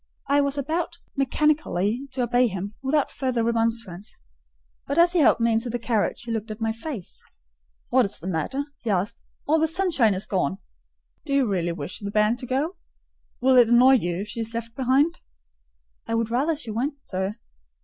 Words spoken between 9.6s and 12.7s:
sunshine is gone. Do you really wish the bairn to